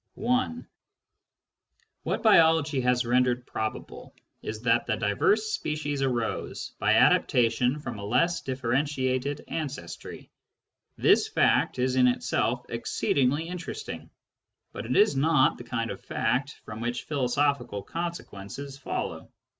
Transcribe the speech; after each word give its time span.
(i) 0.17 0.55
What 2.01 2.23
biology 2.23 2.81
has 2.81 3.05
rendered 3.05 3.45
probable 3.45 4.15
is 4.41 4.63
that 4.63 4.87
the 4.87 4.95
diverse 4.97 5.51
species 5.53 6.01
arose 6.01 6.71
by 6.79 6.93
adaptation 6.93 7.77
from 7.77 7.99
a 7.99 8.03
less 8.03 8.41
differenti 8.41 9.11
ated 9.11 9.43
ancestry. 9.47 10.31
This 10.97 11.27
fact 11.27 11.77
is 11.77 11.97
in 11.97 12.07
itself 12.07 12.65
exceedingly 12.67 13.47
interest 13.47 13.89
ing, 13.89 14.09
but 14.71 14.87
it 14.87 14.97
is 14.97 15.15
not 15.15 15.59
the 15.59 15.63
kind 15.65 15.91
of 15.91 16.01
fact 16.03 16.55
from 16.65 16.81
which 16.81 17.03
philosophical 17.03 17.83
consequences 17.83 18.79
follow. 18.79 19.29